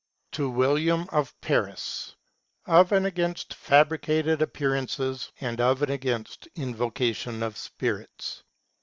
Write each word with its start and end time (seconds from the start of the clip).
]To 0.37 0.49
William 0.49 1.07
of 1.11 1.39
Paris: 1.41 2.15
I. 2.65 2.79
OP 2.79 2.91
AND 2.91 3.05
AGAINST 3.05 3.53
FABRICATED 3.53 4.41
APPEARANCES, 4.41 5.31
AND 5.41 5.61
OF 5.61 5.83
AND 5.83 5.91
AGAINST 5.91 6.47
INVOCATION 6.55 7.43
OF 7.43 7.55
SPIRITS. 7.55 8.41